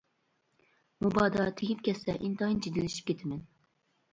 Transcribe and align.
مۇبادا 1.05 1.45
تېگىپ 1.59 1.83
كەتسە 1.89 2.17
ئىنتايىن 2.25 2.59
جىددىيلىشىپ 2.67 3.09
كېتىمەن. 3.13 3.45